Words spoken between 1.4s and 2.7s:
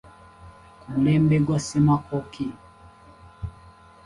gwa Ssemakookiro